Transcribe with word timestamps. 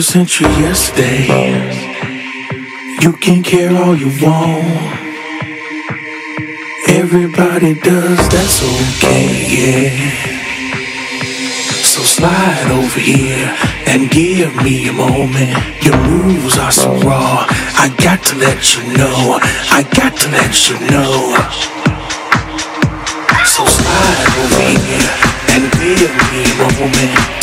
21st 0.00 0.12
century 0.12 0.48
yesterday. 0.64 1.26
You 3.02 3.12
can 3.12 3.42
care 3.42 3.70
all 3.70 3.94
you 3.94 4.08
want. 4.24 4.64
Everybody 6.88 7.74
does, 7.74 8.18
that's 8.32 8.62
okay, 8.62 9.28
yeah. 9.56 9.90
So 11.82 12.00
slide 12.02 12.70
over 12.70 13.00
here 13.00 13.54
and 13.86 14.10
give 14.10 14.54
me 14.62 14.88
a 14.88 14.92
moment. 14.92 15.52
Your 15.84 15.96
moves 16.08 16.58
are 16.58 16.72
so 16.72 16.96
raw. 17.00 17.46
I 17.76 17.94
got 17.98 18.22
to 18.24 18.36
let 18.36 18.74
you 18.74 18.96
know. 18.96 19.38
I 19.70 19.82
got 19.94 20.16
to 20.16 20.28
let 20.30 20.54
you 20.68 20.76
know. 20.88 21.36
So 23.44 23.66
slide 23.66 24.28
over 24.40 24.64
here 24.80 25.10
and 25.52 25.62
give 25.72 26.12
me 26.32 26.42
a 26.56 26.80
moment. 26.80 27.39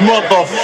motherfucker. 0.00 0.57